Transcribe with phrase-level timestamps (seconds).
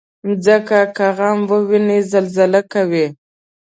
[0.25, 3.05] مځکه که غم وویني، زلزله کوي.